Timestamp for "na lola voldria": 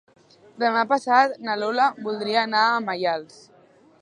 1.49-2.43